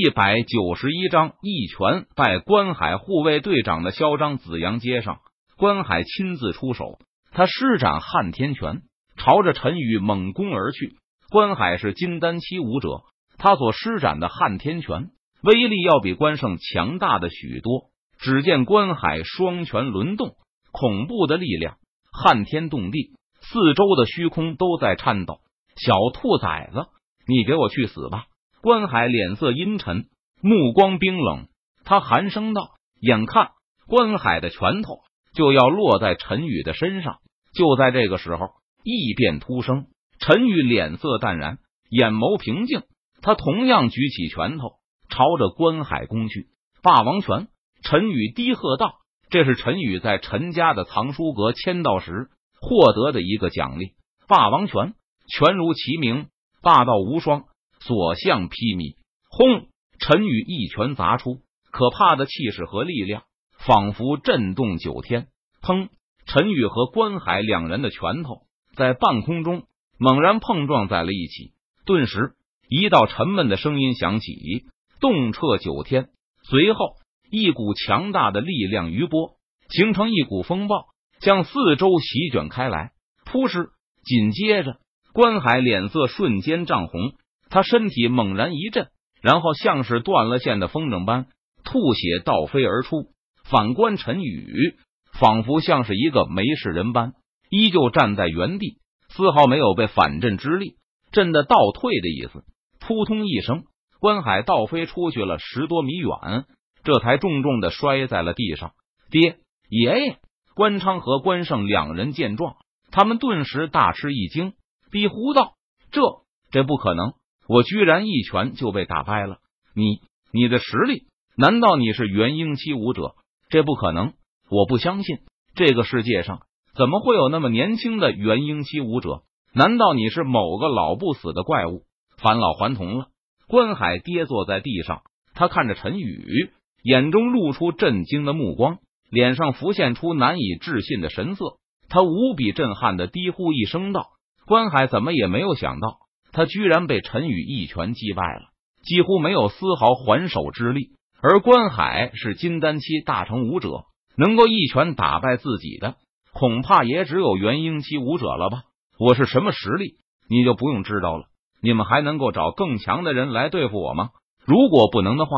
[0.00, 5.18] 一百九十一章一拳败关海护卫队长的嚣张紫阳街上，
[5.56, 7.00] 关海亲自出手，
[7.32, 8.82] 他施展撼天拳，
[9.16, 10.94] 朝着陈宇猛攻而去。
[11.32, 13.02] 关海是金丹期武者，
[13.38, 15.10] 他所施展的撼天拳
[15.42, 17.86] 威力要比关胜强大的许多。
[18.20, 20.36] 只见关海双拳轮动，
[20.70, 21.78] 恐怖的力量
[22.12, 25.40] 撼天动地，四周的虚空都在颤抖。
[25.74, 26.86] 小兔崽子，
[27.26, 28.26] 你给我去死吧！
[28.60, 30.06] 关海脸色阴沉，
[30.42, 31.46] 目光冰冷，
[31.84, 32.70] 他寒声道
[33.00, 33.50] ：“眼看
[33.86, 35.00] 关海的拳头
[35.32, 37.18] 就要落在陈宇的身上。”
[37.54, 38.50] 就在这个时候，
[38.82, 39.86] 异变突生。
[40.18, 42.82] 陈宇脸色淡然，眼眸平静，
[43.22, 44.72] 他同样举起拳头，
[45.08, 46.48] 朝着关海攻去。
[46.82, 47.48] 霸王拳！
[47.82, 48.96] 陈宇低喝道
[49.30, 52.28] ：“这是陈宇在陈家的藏书阁签到时
[52.60, 53.92] 获得的一个奖励。
[54.26, 54.94] 霸王拳，
[55.28, 56.26] 拳如其名，
[56.60, 57.44] 霸道无双。”
[57.80, 58.96] 所向披靡，
[59.28, 59.68] 轰！
[60.00, 63.24] 陈宇一拳砸出，可怕的气势和力量
[63.58, 65.28] 仿佛震动九天。
[65.60, 65.88] 砰！
[66.26, 68.42] 陈宇和关海两人的拳头
[68.76, 69.64] 在半空中
[69.98, 71.52] 猛然碰撞在了一起，
[71.84, 72.34] 顿时
[72.68, 74.66] 一道沉闷的声音响起，
[75.00, 76.10] 动彻九天。
[76.42, 76.96] 随后，
[77.30, 79.32] 一股强大的力量余波
[79.68, 80.86] 形成一股风暴，
[81.20, 82.92] 向四周席卷开来。
[83.24, 83.70] 扑哧！
[84.04, 84.78] 紧接着，
[85.12, 87.14] 关海脸色瞬间涨红。
[87.50, 88.88] 他身体猛然一震，
[89.22, 91.26] 然后像是断了线的风筝般
[91.64, 93.10] 吐血倒飞而出。
[93.44, 94.76] 反观陈宇，
[95.18, 97.14] 仿佛像是一个没事人般，
[97.50, 100.76] 依旧站在原地，丝毫没有被反震之力
[101.12, 102.44] 震得倒退的意思。
[102.78, 103.64] 扑通一声，
[104.00, 106.44] 关海倒飞出去了十多米远，
[106.84, 108.72] 这才重重的摔在了地上。
[109.10, 110.18] 爹，爷爷！
[110.54, 112.56] 关昌和关胜两人见状，
[112.90, 114.54] 他们顿时大吃一惊，
[114.90, 115.54] 比呼道
[115.90, 116.02] ：“这
[116.50, 117.12] 这不可能！”
[117.48, 119.38] 我居然一拳就被打败了！
[119.74, 120.00] 你
[120.32, 121.04] 你的实力？
[121.34, 123.14] 难道你是元婴期武者？
[123.48, 124.12] 这不可能！
[124.50, 125.20] 我不相信，
[125.54, 126.42] 这个世界上
[126.76, 129.22] 怎么会有那么年轻的元婴期武者？
[129.54, 131.84] 难道你是某个老不死的怪物，
[132.18, 133.06] 返老还童了？
[133.46, 135.00] 关海跌坐在地上，
[135.32, 136.50] 他看着陈宇，
[136.82, 138.76] 眼中露出震惊的目光，
[139.10, 141.56] 脸上浮现出难以置信的神色。
[141.88, 144.08] 他无比震撼的低呼一声道
[144.44, 146.00] ：“关海怎么也没有想到。”
[146.32, 148.50] 他居然被陈宇一拳击败了，
[148.82, 150.90] 几乎没有丝毫还手之力。
[151.20, 153.84] 而关海是金丹期大成武者，
[154.16, 155.96] 能够一拳打败自己的，
[156.32, 158.62] 恐怕也只有元婴期武者了吧？
[158.98, 159.96] 我是什么实力，
[160.28, 161.26] 你就不用知道了。
[161.60, 164.10] 你们还能够找更强的人来对付我吗？
[164.44, 165.30] 如果不能的话，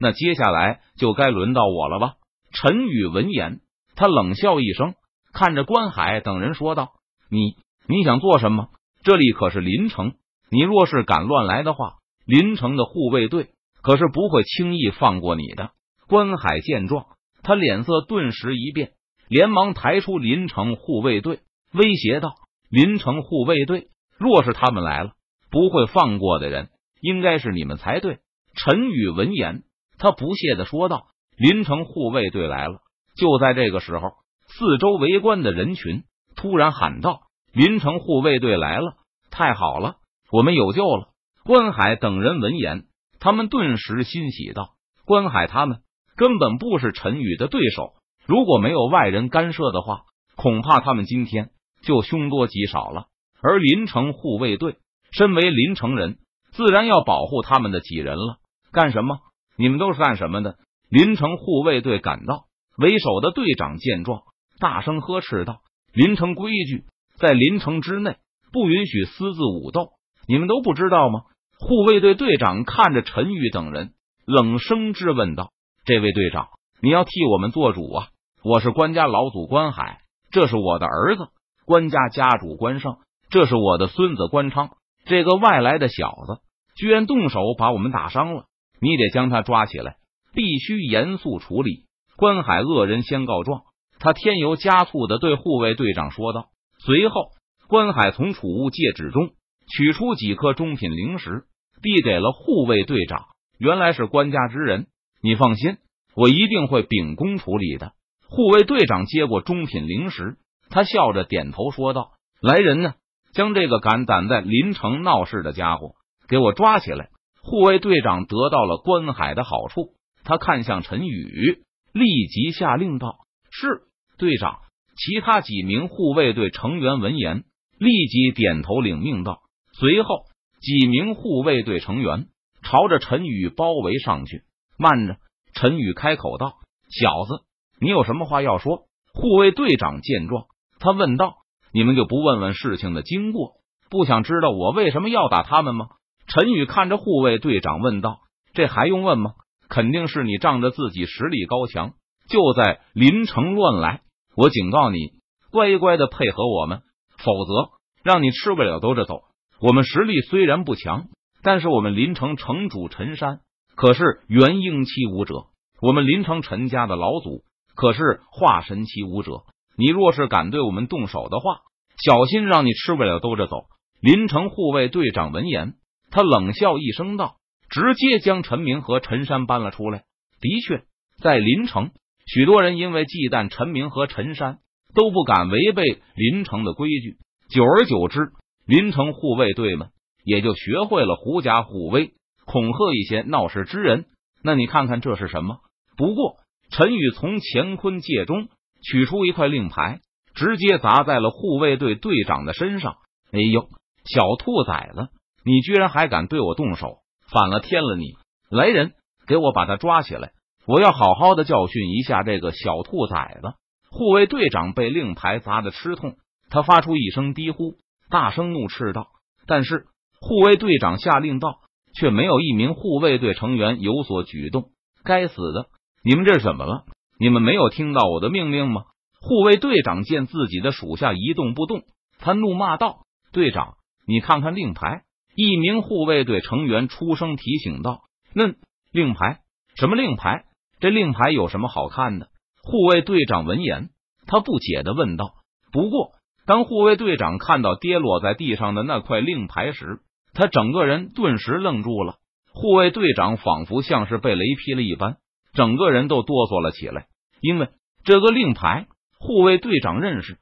[0.00, 2.14] 那接下来就该轮到我了吧？
[2.52, 3.60] 陈宇闻言，
[3.94, 4.94] 他冷笑一声，
[5.32, 6.94] 看着关海等人说道
[7.30, 8.70] ：“你你想做什么？
[9.04, 10.14] 这里可是临城。”
[10.50, 11.94] 你若是敢乱来的话，
[12.24, 13.50] 林城的护卫队
[13.82, 15.70] 可是不会轻易放过你的。
[16.06, 17.06] 关海见状，
[17.42, 18.92] 他脸色顿时一变，
[19.28, 21.40] 连忙抬出林城护卫队，
[21.72, 22.34] 威胁道
[22.70, 25.12] ：“林城护卫队，若是他们来了，
[25.50, 26.70] 不会放过的人，
[27.02, 28.18] 应该是你们才对。”
[28.56, 29.62] 陈宇闻言，
[29.98, 32.78] 他不屑的说道：“林城护卫队来了。”
[33.16, 34.12] 就在这个时候，
[34.46, 36.04] 四周围观的人群
[36.36, 37.20] 突然喊道
[37.52, 38.94] ：“林城护卫队来了！
[39.30, 39.96] 太好了！”
[40.30, 41.08] 我们有救了！
[41.42, 42.84] 关海等人闻言，
[43.18, 44.74] 他们顿时欣喜道
[45.06, 45.80] ：“关海他们
[46.16, 47.94] 根本不是陈宇的对手，
[48.26, 50.02] 如果没有外人干涉的话，
[50.36, 51.48] 恐怕他们今天
[51.82, 53.06] 就凶多吉少了。”
[53.40, 54.76] 而林城护卫队
[55.12, 56.18] 身为林城人，
[56.50, 58.36] 自然要保护他们的几人了。
[58.70, 59.20] 干什么？
[59.56, 60.58] 你们都是干什么的？
[60.90, 62.44] 林城护卫队赶到，
[62.76, 64.24] 为首的队长见状，
[64.60, 65.62] 大声呵斥道
[65.94, 66.84] ：“林城规矩，
[67.16, 68.16] 在林城之内
[68.52, 69.92] 不允许私自武斗。”
[70.28, 71.22] 你们都不知道吗？
[71.58, 73.94] 护卫队队长看着陈宇等人，
[74.26, 75.52] 冷声质问道
[75.86, 76.48] ：“这位队长，
[76.82, 78.08] 你要替我们做主啊！
[78.44, 81.28] 我是关家老祖关海，这是我的儿子
[81.64, 82.98] 关家家主关胜，
[83.30, 84.68] 这是我的孙子关昌。
[85.06, 86.42] 这个外来的小子
[86.76, 88.44] 居然动手把我们打伤了，
[88.82, 89.96] 你得将他抓起来，
[90.34, 91.86] 必须严肃处理。”
[92.18, 93.62] 关海恶人先告状，
[93.98, 96.48] 他添油加醋的对护卫队长说道。
[96.84, 97.30] 随后，
[97.66, 99.30] 关海从储物戒指中。
[99.68, 101.44] 取出几颗中品灵石，
[101.82, 103.26] 递给了护卫队长。
[103.58, 104.86] 原来是官家之人，
[105.22, 105.76] 你放心，
[106.14, 107.92] 我一定会秉公处理的。
[108.28, 110.36] 护卫队长接过中品灵石，
[110.70, 112.94] 他笑着点头说道：“来人呢，
[113.32, 115.94] 将这个敢胆在临城闹事的家伙
[116.28, 117.08] 给我抓起来！”
[117.42, 119.94] 护卫队长得到了关海的好处，
[120.24, 121.62] 他看向陈宇，
[121.92, 123.18] 立即下令道
[123.50, 123.82] ：“是
[124.18, 124.60] 队长。”
[124.98, 127.44] 其他几名护卫队成员闻言，
[127.78, 129.42] 立即点头领命道。
[129.78, 130.24] 随后，
[130.60, 132.26] 几名护卫队成员
[132.64, 134.42] 朝着陈宇包围上去。
[134.76, 135.18] 慢着，
[135.54, 136.54] 陈宇开口道
[136.90, 137.44] ：“小子，
[137.80, 140.46] 你有什么话要说？”护卫队长见状，
[140.80, 141.36] 他问道
[141.72, 143.52] ：“你们就不问问事情的经过？
[143.88, 145.86] 不想知道我为什么要打他们吗？”
[146.26, 148.18] 陈宇看着护卫队长问道
[148.54, 149.34] ：“这还用问吗？
[149.68, 151.92] 肯定是你仗着自己实力高强，
[152.28, 154.00] 就在临城乱来。
[154.34, 155.12] 我警告你，
[155.52, 156.82] 乖乖的配合我们，
[157.18, 157.70] 否则
[158.02, 159.22] 让你吃不了兜着走。
[159.60, 161.08] 我们实力虽然不强，
[161.42, 163.40] 但是我们临城城主陈山
[163.74, 165.46] 可是元婴期武者，
[165.80, 167.42] 我们临城陈家的老祖
[167.74, 169.42] 可是化神期武者。
[169.76, 171.60] 你若是敢对我们动手的话，
[172.04, 173.66] 小心让你吃不了兜着走。”
[174.00, 175.74] 临城护卫队长闻言。
[176.10, 177.36] 他冷笑一声道
[177.68, 180.04] ：“直接将陈明和陈山搬了出来。
[180.40, 180.84] 的确，
[181.20, 181.90] 在临城，
[182.26, 184.58] 许多人因为忌惮陈明和陈山，
[184.94, 187.16] 都不敢违背临城的规矩。
[187.50, 188.30] 久而久之，
[188.68, 189.88] 临城护卫队们
[190.24, 192.12] 也就学会了狐假虎威，
[192.44, 194.04] 恐吓一些闹事之人。
[194.44, 195.60] 那你看看这是什么？
[195.96, 196.36] 不过，
[196.70, 198.48] 陈宇从乾坤界中
[198.82, 200.00] 取出一块令牌，
[200.34, 202.96] 直接砸在了护卫队队长的身上。
[203.32, 203.70] 哎呦，
[204.04, 205.08] 小兔崽子！
[205.46, 206.98] 你居然还敢对我动手，
[207.32, 207.96] 反了天了！
[207.96, 208.16] 你
[208.50, 208.92] 来人，
[209.26, 210.32] 给我把他抓起来！
[210.66, 213.54] 我要好好的教训一下这个小兔崽子。
[213.90, 216.16] 护卫队长被令牌砸的吃痛，
[216.50, 217.76] 他发出一声低呼，
[218.10, 219.08] 大声怒斥道
[219.46, 219.86] ：“但是
[220.20, 221.60] 护卫队长下令道，
[221.94, 224.70] 却没有一名护卫队成员有所举动。
[225.04, 225.66] 该死的，
[226.04, 226.84] 你们这是怎么了？
[227.18, 228.84] 你们没有听到我的命令吗？”
[229.20, 231.82] 护卫队长见自己的属下一动不动，
[232.18, 233.00] 他怒骂道
[233.32, 233.74] ：“队长，
[234.06, 235.02] 你看看令牌。”
[235.34, 238.00] 一名护卫队成员出声提醒道
[238.34, 238.54] ：“那
[238.90, 239.40] 令牌？
[239.76, 240.44] 什么令牌？
[240.80, 242.28] 这令牌有什么好看的？”
[242.62, 243.90] 护卫队长闻言，
[244.26, 245.34] 他不解的问道。
[245.72, 246.12] 不过，
[246.48, 249.98] 当护卫队长看到跌落在地上的那块令牌时，
[250.32, 252.14] 他整个人顿时愣住了。
[252.54, 255.18] 护卫队长仿佛像是被雷劈了一般，
[255.52, 257.08] 整个人都哆嗦了起来，
[257.42, 257.68] 因为
[258.02, 258.86] 这个令牌，
[259.20, 260.38] 护卫队长认识，